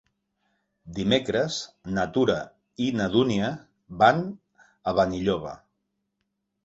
[0.99, 1.57] Dimecres
[1.97, 2.39] na Tura
[2.85, 3.53] i na Dúnia
[4.03, 4.27] van
[4.93, 5.53] a Benilloba.